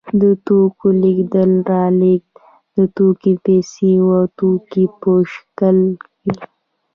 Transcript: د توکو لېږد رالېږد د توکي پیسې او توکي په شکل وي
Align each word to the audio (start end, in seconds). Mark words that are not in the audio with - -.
د 0.21 0.23
توکو 0.45 0.87
لېږد 1.01 1.35
رالېږد 1.71 2.29
د 2.75 2.77
توکي 2.95 3.33
پیسې 3.45 3.91
او 4.03 4.09
توکي 4.37 4.85
په 5.01 5.11
شکل 5.31 5.77
وي 6.25 6.35